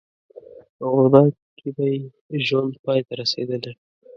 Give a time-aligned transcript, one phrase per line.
[0.77, 1.99] په بغداد کې به یې
[2.47, 3.73] ژوند پای ته رسېدلی.